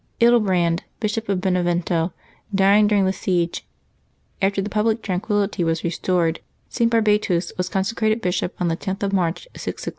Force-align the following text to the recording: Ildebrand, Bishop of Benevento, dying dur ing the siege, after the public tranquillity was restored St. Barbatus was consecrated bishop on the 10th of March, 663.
Ildebrand, 0.19 0.81
Bishop 0.99 1.29
of 1.29 1.41
Benevento, 1.41 2.11
dying 2.55 2.87
dur 2.87 2.95
ing 2.95 3.05
the 3.05 3.13
siege, 3.13 3.63
after 4.41 4.59
the 4.59 4.67
public 4.67 5.03
tranquillity 5.03 5.63
was 5.63 5.83
restored 5.83 6.39
St. 6.69 6.89
Barbatus 6.91 7.55
was 7.55 7.69
consecrated 7.69 8.19
bishop 8.19 8.59
on 8.59 8.67
the 8.67 8.75
10th 8.77 9.03
of 9.03 9.13
March, 9.13 9.43
663. 9.55 9.89